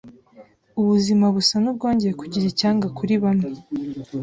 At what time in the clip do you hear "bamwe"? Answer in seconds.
3.23-3.49